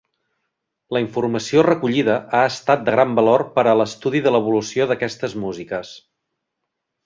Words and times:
La 0.95 1.01
informació 1.03 1.63
recollida 1.67 2.15
ha 2.37 2.41
estat 2.53 2.83
de 2.89 2.95
gran 2.97 3.13
valor 3.21 3.45
per 3.59 3.67
a 3.69 3.77
l'estudi 3.83 4.25
de 4.29 4.35
l'evolució 4.37 4.91
d'aquestes 4.93 5.41
músiques. 5.47 5.97